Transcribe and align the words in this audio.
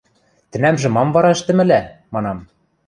–тӹнӓмжӹ 0.51 0.87
мам 0.95 1.09
вара 1.15 1.29
ӹштӹмӹлӓ?»– 1.35 1.81
манам. 2.13 2.37